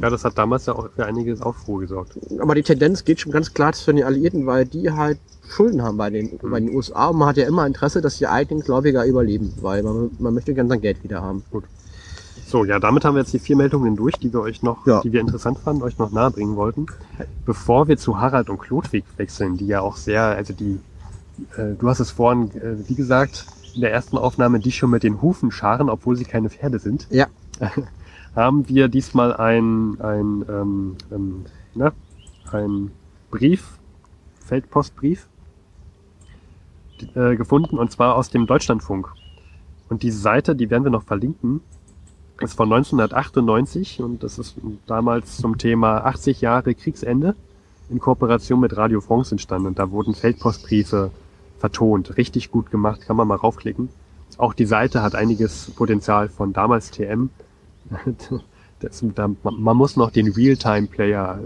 [0.00, 2.18] Ja, das hat damals ja auch für einiges Aufruhr gesorgt.
[2.38, 5.96] Aber die Tendenz geht schon ganz klar zu den Alliierten, weil die halt Schulden haben
[5.96, 7.08] bei den, bei den USA.
[7.08, 10.54] Und man hat ja immer Interesse, dass die eigenen Gläubiger überleben, weil man, man möchte
[10.54, 11.42] gerne sein Geld wieder haben.
[12.48, 15.02] So, ja, damit haben wir jetzt die vier Meldungen durch, die wir euch noch, Ja.
[15.02, 16.86] die wir interessant fanden, euch noch nahebringen wollten.
[17.44, 20.80] Bevor wir zu Harald und Klodwig wechseln, die ja auch sehr, also die,
[21.58, 25.02] äh, du hast es vorhin, äh, wie gesagt, in der ersten Aufnahme, die schon mit
[25.02, 27.06] den Hufen scharen, obwohl sie keine Pferde sind.
[27.10, 27.26] Ja.
[28.34, 31.92] haben wir diesmal ein, ein, ähm, ähm, na,
[32.50, 32.92] ein
[33.30, 33.78] Brief,
[34.46, 35.28] Feldpostbrief,
[37.14, 39.12] äh, gefunden, und zwar aus dem Deutschlandfunk.
[39.90, 41.60] Und diese Seite, die werden wir noch verlinken,
[42.40, 47.34] ist von 1998 und das ist damals zum Thema 80 Jahre Kriegsende
[47.90, 49.68] in Kooperation mit Radio France entstanden.
[49.68, 51.10] Und da wurden Feldpostbriefe
[51.58, 52.16] vertont.
[52.16, 53.88] Richtig gut gemacht, kann man mal raufklicken.
[54.36, 57.30] Auch die Seite hat einiges Potenzial von damals TM.
[58.80, 61.40] Das, da, man muss noch den Realtime-Player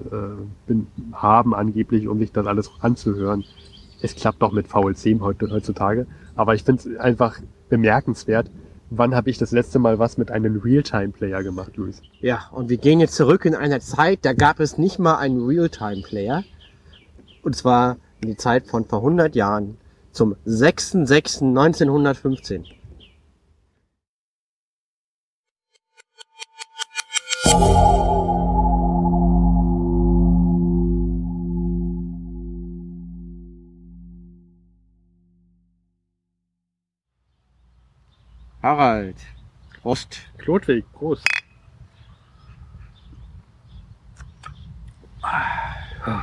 [0.69, 0.75] äh,
[1.15, 3.45] haben, angeblich, um sich das alles anzuhören.
[4.03, 6.07] Es klappt doch mit VLC heutzutage.
[6.35, 8.51] Aber ich finde es einfach bemerkenswert,
[8.97, 12.03] wann habe ich das letzte Mal was mit einem Realtime-Player gemacht, Luis?
[12.21, 15.45] Ja, und wir gehen jetzt zurück in einer Zeit, da gab es nicht mal einen
[15.45, 16.45] Realtime-Player.
[17.43, 19.79] Und zwar in die Zeit von vor 100 Jahren
[20.13, 22.67] zum 6.6.1915.
[38.63, 39.17] Harald,
[39.83, 40.21] Prost.
[40.39, 41.23] Klodwig, groß.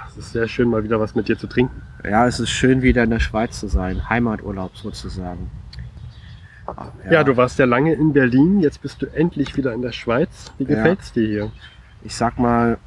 [0.10, 1.82] Es ist sehr schön, mal wieder was mit dir zu trinken.
[2.04, 4.10] Ja, es ist schön, wieder in der Schweiz zu sein.
[4.10, 5.50] Heimaturlaub sozusagen.
[7.10, 10.52] Ja, du warst ja lange in Berlin, jetzt bist du endlich wieder in der Schweiz.
[10.58, 10.76] Wie Ja.
[10.76, 11.52] gefällt's dir hier?
[12.04, 12.78] Ich sag mal,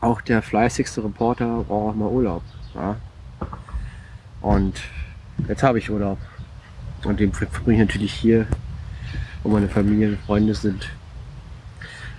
[0.00, 2.42] auch der fleißigste Reporter braucht auch mal Urlaub.
[2.74, 2.96] Ja?
[4.40, 4.80] Und
[5.48, 6.18] jetzt habe ich Urlaub.
[7.04, 8.46] Und den verbringe ich natürlich hier,
[9.42, 10.88] wo meine Familie und Freunde sind.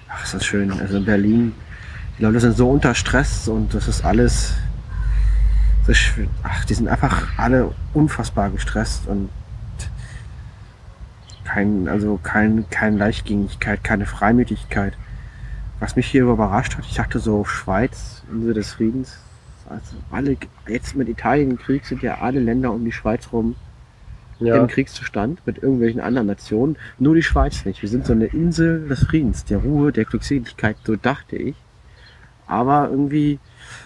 [0.07, 0.71] Ach, ist das schön.
[0.71, 1.53] Also in Berlin,
[2.17, 4.53] die Leute sind so unter Stress und das ist alles.
[5.85, 6.13] Das ist,
[6.43, 9.29] ach, die sind einfach alle unfassbar gestresst und
[11.45, 14.95] kein, also kein, keine Leichtgängigkeit, keine Freimütigkeit.
[15.79, 19.17] Was mich hier überrascht hat, ich dachte so, Schweiz, Insel des Friedens,
[19.67, 20.37] also alle,
[20.67, 23.55] jetzt mit Italien im Krieg sind ja alle Länder um die Schweiz rum
[24.39, 26.77] Ja, im Kriegszustand mit irgendwelchen anderen Nationen.
[26.97, 27.81] Nur die Schweiz nicht.
[27.81, 31.55] Wir sind so eine Insel des Friedens, der Ruhe, der Glückseligkeit, so dachte ich.
[32.47, 33.37] Aber irgendwie,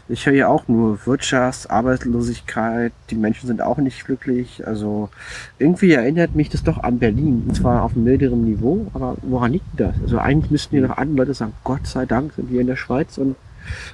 [0.07, 4.65] ich höre ja auch nur Wirtschafts-, Arbeitslosigkeit, die Menschen sind auch nicht glücklich.
[4.65, 5.09] Also
[5.59, 7.43] irgendwie erinnert mich das doch an Berlin.
[7.47, 9.95] Und zwar auf einem milderen Niveau, aber woran liegt das?
[10.01, 12.77] Also eigentlich müssten hier noch andere Leute sagen, Gott sei Dank sind wir in der
[12.77, 13.35] Schweiz und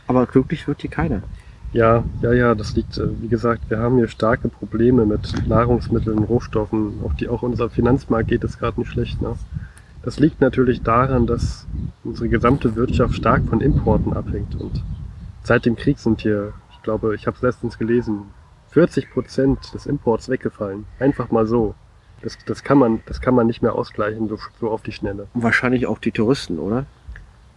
[0.08, 1.24] aber glücklich wird hier keiner.
[1.72, 6.20] Ja, ja, ja, das liegt, äh, wie gesagt, wir haben hier starke Probleme mit Nahrungsmitteln,
[6.20, 7.00] Rohstoffen.
[7.06, 9.22] Auch, die, auch unser Finanzmarkt geht es gerade nicht schlecht.
[9.22, 9.36] Ne?
[10.02, 11.68] Das liegt natürlich daran, dass
[12.04, 14.56] unsere gesamte Wirtschaft stark von Importen abhängt.
[14.56, 14.84] Und
[15.44, 18.24] seit dem Krieg sind hier, ich glaube, ich habe es letztens gelesen,
[18.70, 20.86] 40 Prozent des Imports weggefallen.
[21.00, 21.76] Einfach mal so.
[22.22, 25.28] Das, das, kann, man, das kann man nicht mehr ausgleichen, so, so auf die Schnelle.
[25.34, 26.86] Wahrscheinlich auch die Touristen, oder?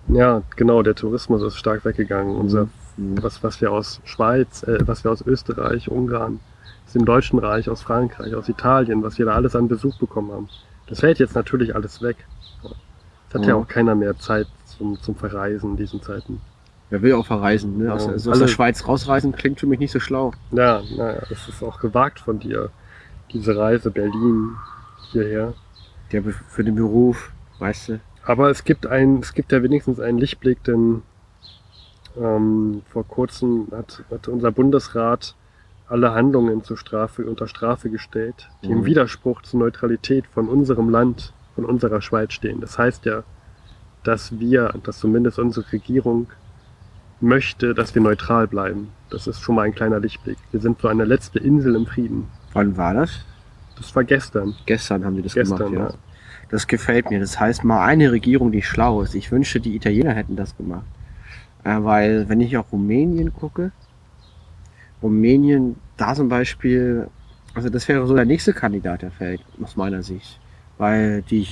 [0.09, 2.37] Ja, genau, der Tourismus ist stark weggegangen.
[2.37, 2.81] Unser, Mhm.
[2.96, 6.40] Was, was wir aus Schweiz, äh, was wir aus Österreich, Ungarn,
[6.87, 10.31] aus dem Deutschen Reich, aus Frankreich, aus Italien, was wir da alles an Besuch bekommen
[10.33, 10.48] haben.
[10.88, 12.16] Das fällt jetzt natürlich alles weg.
[13.28, 13.62] Es hat ja Mhm.
[13.62, 16.40] auch keiner mehr Zeit zum, zum Verreisen in diesen Zeiten.
[16.90, 17.87] Wer will auch verreisen, ne?
[17.87, 20.33] Ja, Aus, also aus der Schweiz rausreisen klingt für mich nicht so schlau.
[20.50, 22.68] Ja, naja, es ist auch gewagt von dir,
[23.33, 24.50] diese Reise Berlin
[25.11, 25.55] hierher.
[26.12, 28.00] Der für den Beruf, weißt du.
[28.26, 31.00] Aber es gibt ein, es gibt ja wenigstens einen Lichtblick, denn
[32.20, 35.35] ähm, vor kurzem hat, hat unser Bundesrat
[35.88, 38.87] alle Handlungen zur Strafe, unter Strafe gestellt, die im Mhm.
[38.87, 42.61] Widerspruch zur Neutralität von unserem Land, von unserer Schweiz stehen.
[42.61, 43.25] Das heißt ja,
[44.05, 46.29] dass wir, dass zumindest unsere Regierung
[47.20, 48.88] möchte, dass wir neutral bleiben.
[49.11, 50.38] Das ist schon mal ein kleiner Lichtblick.
[50.51, 52.29] Wir sind so eine letzte Insel im Frieden.
[52.53, 53.25] Wann war das?
[53.77, 54.55] Das war gestern.
[54.66, 55.87] Gestern haben die das Gestern, gemacht, ja.
[55.90, 55.94] ja.
[56.51, 57.20] Das gefällt mir.
[57.20, 59.14] Das heißt mal eine Regierung, die schlau ist.
[59.14, 60.85] Ich wünschte, die Italiener hätten das gemacht.
[61.64, 63.72] Äh, weil, wenn ich auf Rumänien gucke,
[65.03, 67.09] Rumänien, da zum Beispiel,
[67.55, 70.38] also das wäre so der nächste Kandidat, der fällt, aus meiner Sicht.
[70.79, 71.46] Weil die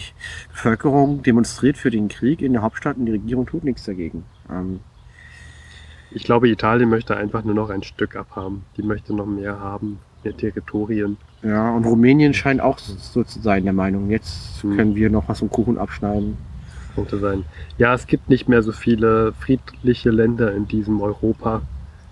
[0.50, 4.24] Bevölkerung demonstriert für den Krieg in der Hauptstadt und die Regierung tut nichts dagegen.
[4.50, 4.80] Ähm,
[6.12, 8.64] Ich glaube, Italien möchte einfach nur noch ein Stück abhaben.
[8.76, 11.16] Die möchte noch mehr haben, mehr Territorien.
[11.42, 14.10] Ja, und Rumänien scheint auch so zu sein, der Meinung.
[14.10, 14.76] Jetzt Hm.
[14.76, 16.36] können wir noch was vom Kuchen abschneiden.
[17.00, 17.44] Könnte sein.
[17.78, 21.62] Ja, es gibt nicht mehr so viele friedliche Länder in diesem Europa,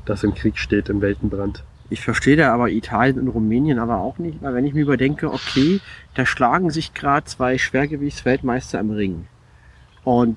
[0.05, 1.63] das im Krieg steht, im Weltenbrand.
[1.91, 5.33] Ich verstehe da aber Italien und Rumänien aber auch nicht, weil wenn ich mir überdenke,
[5.33, 5.81] okay,
[6.15, 9.27] da schlagen sich gerade zwei Schwergewichtsweltmeister im Ring.
[10.05, 10.37] Und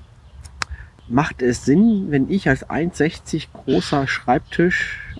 [1.08, 4.06] macht es Sinn, wenn ich als 1,60 großer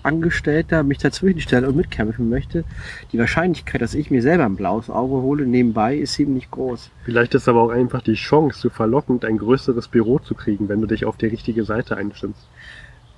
[0.03, 2.63] Schreibtischangestellter mich dazwischen stelle und mitkämpfen möchte?
[3.11, 6.89] Die Wahrscheinlichkeit, dass ich mir selber ein blaues Auge hole nebenbei, ist ziemlich groß.
[7.05, 10.81] Vielleicht ist aber auch einfach die Chance zu verlockend, ein größeres Büro zu kriegen, wenn
[10.81, 12.47] du dich auf die richtige Seite einstimmst.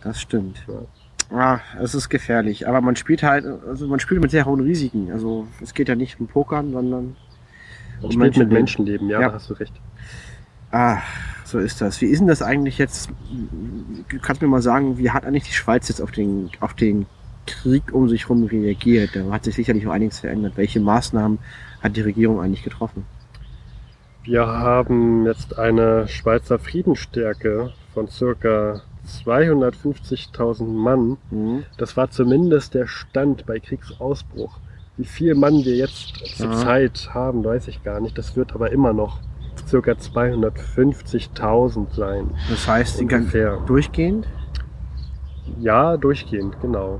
[0.03, 0.63] Das stimmt.
[0.67, 1.35] Ja.
[1.35, 2.67] Ah, es ist gefährlich.
[2.67, 5.11] Aber man spielt halt, also man spielt mit sehr hohen Risiken.
[5.11, 7.15] Also es geht ja nicht um Pokern, sondern
[8.01, 8.53] Man spielt mit Menschenleben.
[8.53, 9.27] Menschenleben, ja, Ja.
[9.29, 9.73] da hast du recht.
[10.75, 10.99] Ah,
[11.45, 12.01] so ist das.
[12.01, 13.09] Wie ist denn das eigentlich jetzt?
[14.09, 17.05] Du kannst mir mal sagen, wie hat eigentlich die Schweiz jetzt auf den, auf den
[17.47, 19.11] Krieg um sich herum reagiert?
[19.15, 20.57] Da hat sich sicherlich auch einiges verändert.
[20.57, 21.39] Welche Maßnahmen
[21.81, 23.05] hat die Regierung eigentlich getroffen?
[24.25, 31.15] Wir haben jetzt eine Schweizer Friedensstärke von circa 250.000 Mann.
[31.29, 31.63] Hm?
[31.77, 34.59] Das war zumindest der Stand bei Kriegsausbruch.
[34.97, 36.57] Wie viel Mann wir jetzt zur Ja.
[36.57, 38.17] Zeit haben, weiß ich gar nicht.
[38.17, 39.21] Das wird aber immer noch
[39.67, 42.31] circa 250.000 sein.
[42.49, 43.57] Das heißt, Ungefähr.
[43.65, 44.27] durchgehend?
[45.59, 46.99] Ja, durchgehend, genau.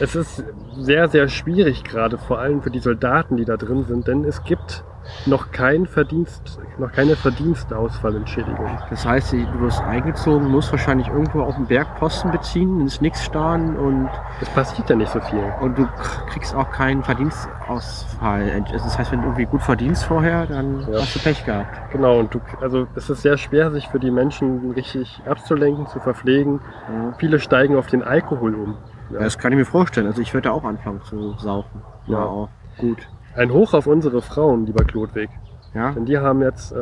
[0.00, 0.42] Es ist
[0.78, 4.42] sehr, sehr schwierig gerade, vor allem für die Soldaten, die da drin sind, denn es
[4.42, 4.82] gibt
[5.26, 8.68] noch kein Verdienst, noch keine Verdienstausfallentschädigung.
[8.90, 13.24] Das heißt, du wirst eingezogen, musst wahrscheinlich irgendwo auf dem Berg Posten beziehen, ins Nix
[13.24, 14.08] starren und,
[14.40, 15.42] Es passiert ja nicht so viel.
[15.60, 15.86] und du
[16.30, 18.62] kriegst auch keinen Verdienstausfall.
[18.72, 21.00] Das heißt, wenn du irgendwie gut verdienst vorher, dann Ja.
[21.00, 21.92] hast du Pech gehabt.
[21.92, 25.98] Genau, und du, also es ist sehr schwer, sich für die Menschen richtig abzulenken, zu
[26.00, 26.60] verpflegen.
[26.92, 27.12] Ja.
[27.18, 28.74] Viele steigen auf den Alkohol um.
[29.10, 30.06] Ja, das kann ich mir vorstellen.
[30.06, 31.82] Also ich würde auch anfangen zu saufen.
[32.06, 32.18] Ja.
[32.24, 32.48] auch.
[32.78, 33.08] Gut.
[33.36, 35.28] Ein Hoch auf unsere Frauen, lieber Klodwig.
[35.74, 35.92] Ja.
[35.92, 36.76] Denn die haben jetzt äh,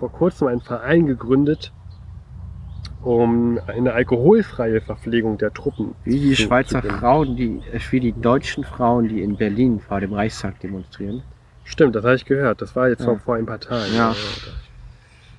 [0.00, 1.72] vor kurzem einen Verein gegründet,
[3.02, 5.94] um eine alkoholfreie Verpflegung der Truppen.
[6.04, 6.88] Wie die zu- Schweizer zu.
[6.88, 11.22] Frauen, die, äh, wie die deutschen Frauen, die in Berlin vor dem Reichstag demonstrieren.
[11.64, 12.60] Stimmt, das habe ich gehört.
[12.62, 13.06] Das war jetzt Ja.
[13.06, 13.94] vor, vor ein paar Tagen.
[13.94, 14.14] Ja.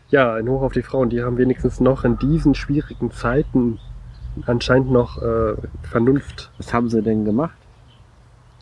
[0.10, 1.10] Ja, ein Hoch auf die Frauen.
[1.10, 3.80] Die haben wenigstens noch in diesen schwierigen Zeiten
[4.46, 6.52] anscheinend noch äh, Vernunft.
[6.58, 7.58] Was haben sie denn gemacht,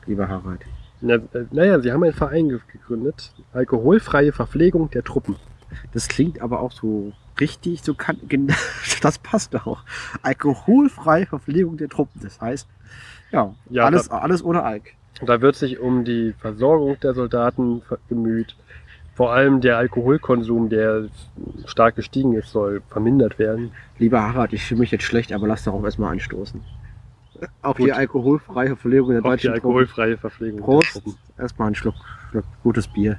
[0.08, 0.62] lieber Harald?
[1.02, 3.32] Na, äh, naja, sie haben einen Verein ge- gegründet.
[3.54, 5.36] Alkoholfreie Verpflegung der Truppen.
[5.94, 8.54] Das klingt aber auch so richtig, so kann, gen-
[9.02, 9.84] das passt auch.
[10.22, 12.22] Alkoholfreie Verpflegung der Truppen.
[12.24, 12.68] Das heißt,
[13.32, 14.94] ja, Ja, alles, alles ohne Alk.
[15.26, 18.56] Da wird sich um die Versorgung der Soldaten bemüht.
[19.14, 21.06] Vor allem der Alkoholkonsum, der
[21.66, 23.72] stark gestiegen ist, soll vermindert werden.
[24.00, 26.62] Lieber Harald, ich fühle mich jetzt schlecht, aber lass darauf erstmal anstoßen.
[27.62, 27.88] Auf Gut.
[27.88, 29.68] die alkoholfreie Verpflegung der Auf die deutschen Truppen.
[29.68, 30.92] alkoholfreie Verpflegung Prost.
[30.94, 31.16] Truppen.
[31.38, 31.96] Erstmal einen Schluck,
[32.32, 33.18] Schluck gutes Bier.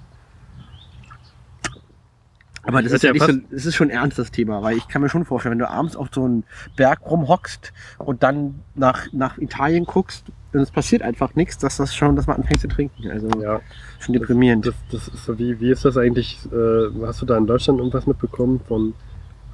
[2.64, 4.86] Aber das Das ist ja nicht so, das ist schon ernst, das Thema, weil ich
[4.86, 6.44] kann mir schon vorstellen, wenn du abends auf so einen
[6.76, 11.92] Berg rumhockst und dann nach, nach Italien guckst und es passiert einfach nichts, dass das
[11.92, 13.10] schon, dass man anfängt zu trinken.
[13.10, 13.60] Also Ja,
[13.98, 14.64] schon deprimierend.
[14.66, 16.38] das, das ist so wie, wie ist das eigentlich?
[16.52, 18.94] Äh, hast du da in Deutschland irgendwas mitbekommen von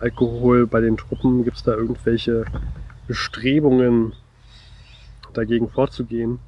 [0.00, 1.44] Alkohol bei den Truppen?
[1.44, 2.44] Gibt es da irgendwelche
[3.06, 4.12] Bestrebungen,
[5.38, 6.38] dagegen vorzugehen?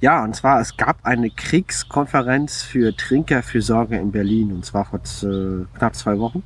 [0.00, 5.64] Ja, und zwar, es gab eine Kriegskonferenz für Trinkerfürsorge in Berlin und zwar vor äh,
[5.78, 6.42] knapp zwei Wochen.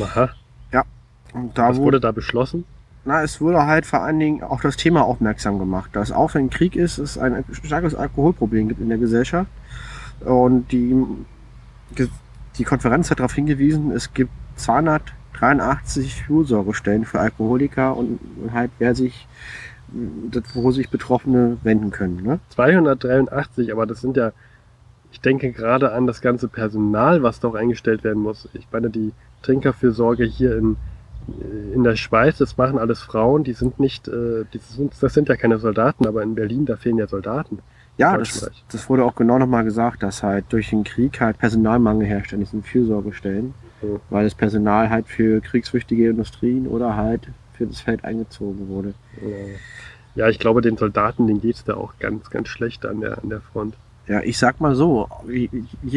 [0.00, 0.30] Aha,
[1.32, 2.64] Und da was wurde wurde da beschlossen?
[3.04, 6.50] Na, es wurde halt vor allen Dingen auf das Thema aufmerksam gemacht, dass auch wenn
[6.50, 9.50] Krieg ist, es ein starkes Alkoholproblem gibt in der Gesellschaft.
[10.20, 10.94] Und die,
[12.58, 18.20] die Konferenz hat darauf hingewiesen, es gibt 283 Fürsorgestellen für Alkoholiker und
[18.52, 19.26] halt wer sich,
[20.54, 22.22] wo sich Betroffene wenden können.
[22.22, 22.40] Ne?
[22.50, 24.32] 283, aber das sind ja,
[25.10, 28.48] ich denke gerade an das ganze Personal, was doch eingestellt werden muss.
[28.54, 30.76] Ich meine, die Trinkerfürsorge hier in,
[31.74, 35.28] in der Schweiz, das machen alles Frauen, die sind nicht, äh, die sind, das sind
[35.28, 37.58] ja keine Soldaten, aber in Berlin, da fehlen ja Soldaten.
[37.98, 42.06] Ja, das, das wurde auch genau nochmal gesagt, dass halt durch den Krieg halt Personalmangel
[42.06, 43.52] herrscht an diesen Fürsorgestellen,
[43.82, 44.00] Mhm.
[44.10, 47.28] weil das Personal halt für kriegswichtige Industrien oder halt
[47.62, 48.94] für das Feld eingezogen wurde.
[50.14, 53.28] Ja, ich glaube, den Soldaten, denen geht's da auch ganz, ganz schlecht an der, an
[53.30, 53.74] der Front.
[54.08, 55.48] Ja, ich sag mal so, wir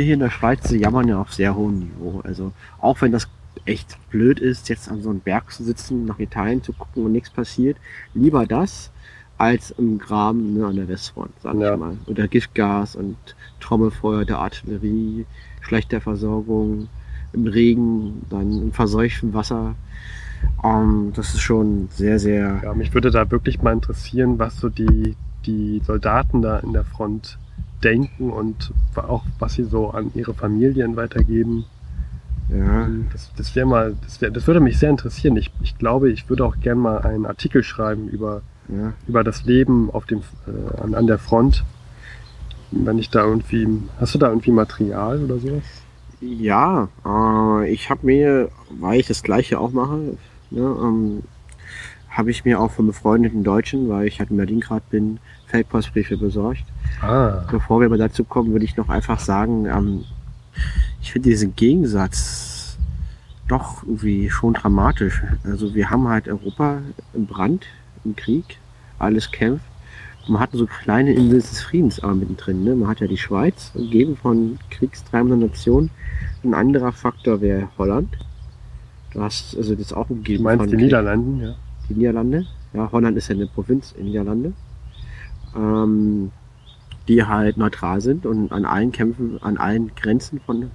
[0.03, 2.21] hier in der Schweiz, sie jammern ja auf sehr hohem Niveau.
[2.23, 3.27] Also auch wenn das
[3.65, 7.11] echt blöd ist, jetzt an so einem Berg zu sitzen, nach Italien zu gucken und
[7.13, 7.77] nichts passiert,
[8.13, 8.91] lieber das
[9.37, 11.73] als im Graben ne, an der Westfront, sag Ja.
[11.73, 11.97] ich mal.
[12.05, 13.17] Oder Giftgas und
[13.59, 15.25] Trommelfeuer der Artillerie,
[15.61, 16.87] schlechter Versorgung,
[17.33, 19.75] im Regen, dann im verseuchten Wasser.
[20.63, 22.61] Ähm, das ist schon sehr, sehr.
[22.63, 26.83] Ja, mich würde da wirklich mal interessieren, was so die, die Soldaten da in der
[26.83, 27.37] Front
[27.83, 31.65] denken und auch was sie so an ihre Familien weitergeben.
[32.49, 35.35] Ja, Das, das wäre mal, das, wär, das würde mich sehr interessieren.
[35.37, 38.93] Ich, ich glaube, ich würde auch gern mal einen Artikel schreiben über, ja.
[39.07, 41.63] über das Leben auf dem, äh, an, an der Front.
[42.71, 43.67] Wenn ich da irgendwie,
[43.99, 45.63] hast du da irgendwie Material oder sowas?
[46.21, 50.17] Ja, äh, ich habe mir, weil ich das gleiche auch mache,
[50.51, 51.23] ne, ähm,
[52.09, 56.17] habe ich mir auch von befreundeten Deutschen, weil ich halt in Berlin gerade bin, Feldpostbriefe
[56.17, 56.63] besorgt.
[57.01, 60.05] Ah, Bevor wir aber dazu kommen, würde ich noch einfach sagen, ähm,
[61.01, 62.77] ich finde diesen Gegensatz
[63.47, 65.21] doch irgendwie schon dramatisch.
[65.43, 66.81] Also wir haben halt Europa
[67.13, 67.65] im Brand,
[68.03, 68.57] im Krieg,
[68.97, 69.65] alles kämpft.
[70.27, 72.63] Man hat so kleine Inseln des Friedens aber mittendrin.
[72.63, 72.75] Ne?
[72.75, 75.91] Man hat ja die Schweiz, umgeben von kriegstreibenden Nationen.
[76.43, 78.09] Ein anderer Faktor wäre Holland.
[79.15, 81.55] Du hast also das auch du umgeben meinst von die Niederlanden, ja?
[81.89, 82.45] die Niederlande.
[82.73, 84.51] Ja, Holland ist ja eine Provinz in Niederlande.
[85.55, 86.31] Ähm,
[87.07, 90.71] die halt neutral sind und an allen Kämpfen, an allen Grenzen von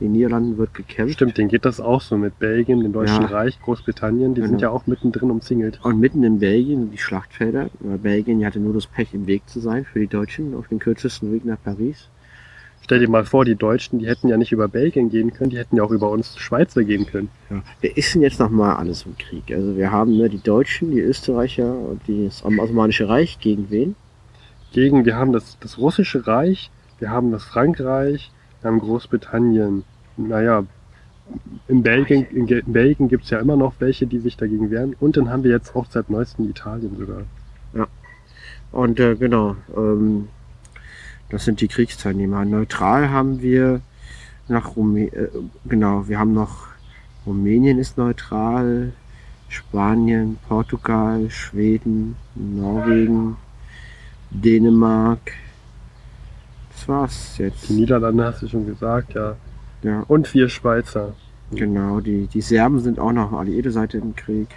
[0.00, 1.14] den Niederlanden wird gekämpft.
[1.14, 3.28] Stimmt, denen geht das auch so mit Belgien, dem Deutschen Ja.
[3.28, 4.62] Reich, Großbritannien, die sind Genau.
[4.62, 5.80] ja auch mittendrin umzingelt.
[5.82, 7.68] Und mitten in Belgien die Schlachtfelder.
[7.80, 10.78] Weil Belgien hatte nur das Pech, im Weg zu sein für die Deutschen auf den
[10.78, 12.08] kürzesten Weg nach Paris.
[12.82, 15.58] Stell dir mal vor, die Deutschen, die hätten ja nicht über Belgien gehen können, die
[15.58, 17.30] hätten ja auch über uns Schweizer gehen können.
[17.50, 17.62] Ja.
[17.80, 19.50] Wer ist denn jetzt nochmal alles im Krieg?
[19.50, 23.96] Also wir haben ne, die Deutschen, die Österreicher und das Osmanische Reich gegen wen?
[24.72, 29.84] Gegen, wir haben das, das russische Reich, wir haben das Frankreich, wir haben Großbritannien.
[30.16, 30.64] Naja,
[31.66, 34.94] in Belgien, in, Belgien gibt es ja immer noch welche, die sich dagegen wehren.
[35.00, 37.24] Und dann haben wir jetzt auch seit neuestem Italien sogar.
[38.72, 40.28] Und äh, genau, ähm,
[41.30, 42.44] das sind die Kriegsteilnehmer.
[42.44, 43.80] Neutral haben wir
[44.48, 45.28] nach Rumä äh,
[45.66, 46.66] genau, wir haben noch
[47.26, 48.92] Rumänien ist neutral,
[49.48, 53.36] Spanien, Portugal, Schweden, Norwegen,
[54.30, 55.32] Dänemark.
[56.72, 57.68] Das war's jetzt.
[57.68, 59.36] Die Niederlande hast du schon gesagt, ja.
[59.82, 61.14] Ja, Und vier Schweizer.
[61.50, 62.00] genau.
[62.00, 64.48] Die, die Serben sind auch noch alle jede Seite im Krieg.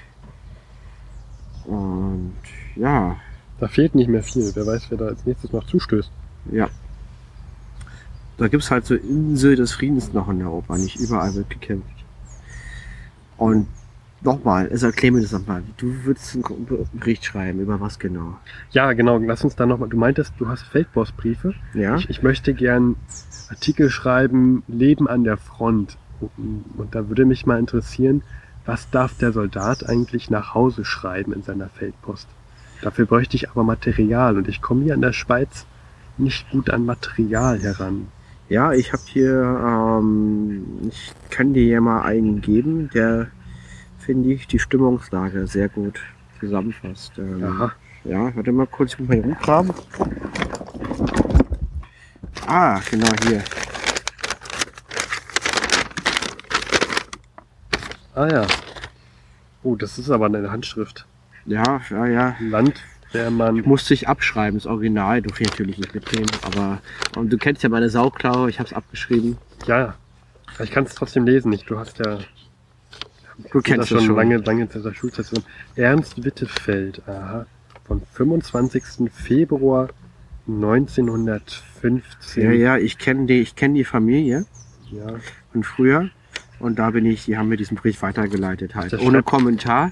[1.66, 2.34] Und
[2.76, 3.16] ja,
[3.60, 4.52] Da fehlt nicht mehr viel.
[4.54, 6.12] Wer weiß, wer da als nächstes noch zustößt.
[6.52, 6.70] Ja.
[8.38, 10.78] Da gibt's halt so Insel des Friedens noch in Europa.
[10.78, 11.90] Nicht überall wird gekämpft.
[13.38, 13.68] Und
[14.22, 15.64] nochmal, also erklär mir das nochmal.
[15.78, 17.60] Du würdest einen Bericht schreiben.
[17.60, 18.38] Über was genau?
[18.72, 19.18] Ja, genau.
[19.18, 19.90] Lass uns da nochmal.
[19.90, 21.54] Du meintest, du hast Feldpostbriefe.
[21.74, 21.98] Ja?
[21.98, 22.96] Ich, ich möchte gern
[23.50, 25.98] Artikel schreiben, Leben an der Front.
[26.38, 28.24] Und da würde mich mal interessieren,
[28.66, 32.28] was darf der Soldat eigentlich nach Hause schreiben in seiner Feldpost?
[32.82, 35.66] Dafür bräuchte ich aber Material und ich komme hier in der Schweiz
[36.20, 38.08] nicht gut an Material heran.
[38.50, 39.32] Ja, ich habe hier,
[39.64, 43.28] ähm, ich kann dir ja mal einen geben, der,
[44.00, 46.00] finde ich, die Stimmungslage sehr gut
[46.40, 47.14] zusammenfasst.
[47.18, 47.72] Ähm, Aha.
[48.06, 49.74] Ja, warte mal kurz, ich muss mal hier rumgraben.
[52.48, 53.44] Ah, genau hier.
[58.16, 58.48] Ah ja.
[59.62, 61.06] Oh, das ist aber eine Handschrift.
[61.46, 62.36] Ja, ja, ja.
[63.14, 63.62] Landwehrmann.
[63.66, 66.80] Musste ich abschreiben, das Original durfte ich natürlich nicht mitnehmen, aber
[67.16, 69.38] und du kennst ja meine Sauklaue, ich habe es abgeschrieben.
[69.66, 69.96] Ja,
[70.62, 71.50] ich kann es trotzdem lesen.
[71.50, 71.70] nicht.
[71.70, 72.20] Du hast ja
[73.52, 74.16] Du kennst schon, das schon.
[74.18, 75.26] lange, lange in der Schulzeit.
[75.76, 77.46] Ernst Wittefeld, aha,
[77.88, 79.10] vom 25.
[79.14, 79.90] Februar
[80.48, 82.44] 1915.
[82.44, 84.46] Ja, ja, ich kenne die, ich kenne die Familie
[84.92, 85.16] Ja.
[85.52, 86.10] von früher
[86.60, 89.00] und da bin ich, die haben mir diesen Brief weitergeleitet halt.
[89.00, 89.24] Ohne.
[89.24, 89.92] Kommentar.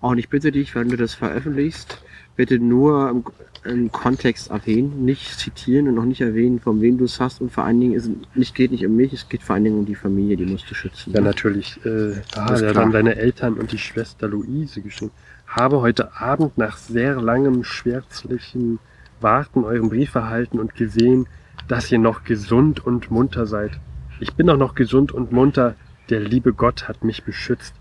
[0.00, 2.02] Und ich bitte dich, wenn du das veröffentlichst,
[2.36, 3.24] bitte nur im,
[3.64, 7.40] im Kontext erwähnen, nicht zitieren und auch nicht erwähnen, von wem du es hast.
[7.40, 9.78] Und vor allen Dingen, es nicht, geht nicht um mich, es geht vor allen Dingen
[9.78, 11.12] um die Familie, die musst du schützen.
[11.12, 11.78] Ja, natürlich.
[11.84, 12.72] Äh, ah, klar.
[12.72, 15.12] dann seine Eltern und die Schwester Luise geschrieben.
[15.46, 18.78] Habe heute Abend nach sehr langem, schwärzlichen
[19.20, 21.26] Warten euren Brief erhalten und gesehen,
[21.68, 23.72] dass ihr noch gesund und munter seid.
[24.20, 25.74] Ich bin auch noch gesund und munter.
[26.08, 27.74] Der liebe Gott hat mich beschützt.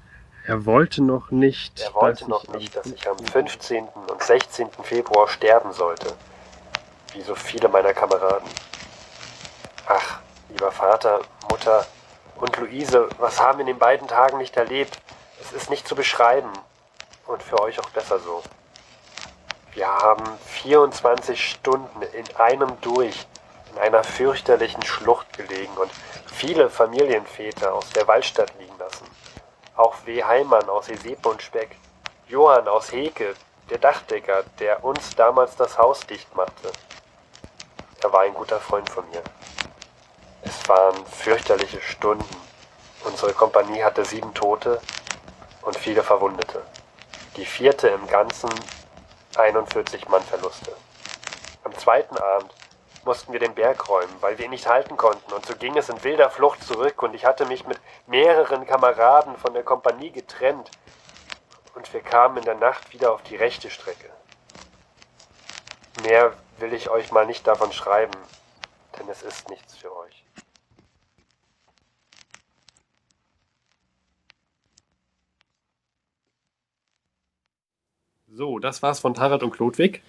[0.47, 1.79] Er wollte noch nicht.
[1.79, 3.88] Er wollte noch nicht, dass ich am 15.
[3.88, 4.69] und 16.
[4.81, 6.11] Februar sterben sollte,
[7.13, 8.49] wie so viele meiner Kameraden.
[9.88, 11.21] Ach, lieber Vater,
[11.51, 11.86] Mutter
[12.38, 14.99] und Luise, was haben wir in den beiden Tagen nicht erlebt?
[15.39, 16.49] Es ist nicht zu beschreiben
[17.28, 18.41] und für euch auch besser so.
[19.73, 23.28] Wir haben 24 Stunden in einem durch
[23.71, 25.91] in einer fürchterlichen Schlucht gelegen und
[26.36, 29.05] viele Familienväter aus der Waldstadt liegen lassen.
[29.77, 30.21] Auch W.
[30.21, 31.77] Heimann aus Esepe und Speck.
[32.27, 33.36] Johann aus Heke,
[33.69, 36.71] der Dachdecker, der uns damals das Haus dicht machte.
[38.03, 39.23] Er war ein guter Freund von mir.
[40.41, 42.36] Es waren fürchterliche Stunden.
[43.05, 44.81] Unsere Kompanie hatte sieben Tote
[45.61, 46.61] und viele Verwundete.
[47.38, 48.49] Die vierte im Ganzen
[49.38, 50.75] 41 Mann Verluste.
[51.63, 52.51] Am zweiten Abend
[53.06, 55.89] mussten wir den Berg räumen, weil wir ihn nicht halten konnten, und so ging es
[55.89, 60.72] in wilder Flucht zurück, und ich hatte mich mit mehreren Kameraden von der Kompanie getrennt,
[61.76, 64.10] und wir kamen in der Nacht wieder auf die rechte Strecke.
[66.03, 68.14] Mehr will ich euch mal nicht davon schreiben,
[68.97, 70.26] denn es ist nichts für euch.
[78.28, 80.03] So, das war's von Harald und Klodwig.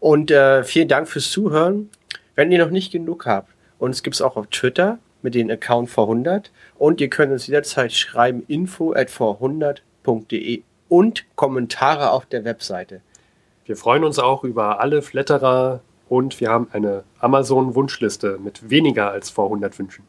[0.00, 1.90] Und äh, vielen Dank fürs Zuhören.
[2.38, 6.50] Wenn ihr noch nicht genug habt, uns gibt's auch auf Twitter mit dem Account vor100
[6.78, 13.00] und ihr könnt uns jederzeit schreiben info at vor100.de und Kommentare auf der Webseite.
[13.64, 19.30] Wir freuen uns auch über alle Flatterer und wir haben eine Amazon-Wunschliste mit weniger als
[19.30, 20.04] vor 100 Wünschen.